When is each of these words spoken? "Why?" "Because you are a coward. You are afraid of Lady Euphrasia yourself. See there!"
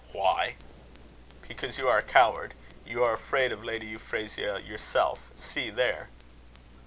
"Why?" 0.13 0.55
"Because 1.47 1.77
you 1.77 1.87
are 1.87 1.99
a 1.99 2.01
coward. 2.01 2.55
You 2.87 3.03
are 3.03 3.13
afraid 3.13 3.51
of 3.51 3.63
Lady 3.63 3.85
Euphrasia 3.85 4.59
yourself. 4.59 5.19
See 5.35 5.69
there!" 5.69 6.09